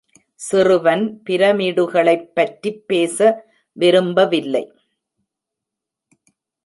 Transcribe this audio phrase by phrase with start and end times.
[0.35, 3.19] சிறுவன் பிரமிடுகளைப் பற்றி பேச
[3.71, 4.63] விரும்பவில்லை.